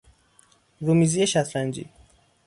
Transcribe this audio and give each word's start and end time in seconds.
رومیزی 0.81 1.27
شطرنجی 1.27 1.89